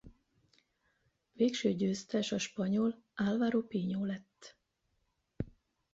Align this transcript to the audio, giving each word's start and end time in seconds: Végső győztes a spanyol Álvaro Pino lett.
Végső 1.31 1.73
győztes 1.73 2.31
a 2.31 2.37
spanyol 2.37 3.03
Álvaro 3.15 3.61
Pino 3.61 4.05
lett. 4.05 4.57